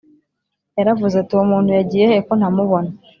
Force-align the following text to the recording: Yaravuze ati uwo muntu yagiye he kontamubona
Yaravuze 0.77 1.15
ati 1.17 1.31
uwo 1.35 1.45
muntu 1.51 1.69
yagiye 1.77 2.05
he 2.11 2.17
kontamubona 2.25 2.89